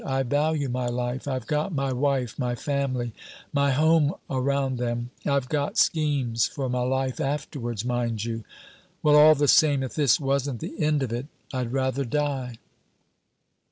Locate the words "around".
4.31-4.79